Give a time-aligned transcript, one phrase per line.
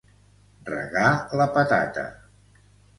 [0.69, 1.11] Regar
[1.43, 2.11] la patata.